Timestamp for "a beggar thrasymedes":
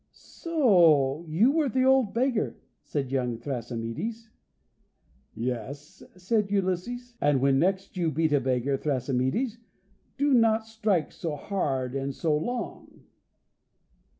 8.33-9.59